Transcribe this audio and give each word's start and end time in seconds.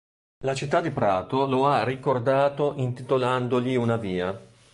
La 0.45 0.55
città 0.55 0.81
di 0.81 0.89
Prato 0.89 1.45
lo 1.45 1.67
ha 1.67 1.83
ricordato 1.83 2.73
intitolandogli 2.77 3.75
una 3.75 3.97
via. 3.97 4.35